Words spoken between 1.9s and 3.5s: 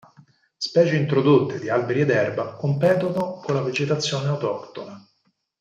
ed erba competono